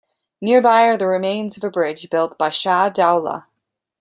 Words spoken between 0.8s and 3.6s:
are the remains of a bridge built by Shah Daula.